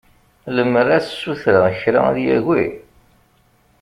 Lemmer 0.55 0.87
ad 0.97 1.03
s-ssutreɣ 1.05 1.65
kra 1.81 2.01
ad 2.09 2.17
yagi? 2.25 2.65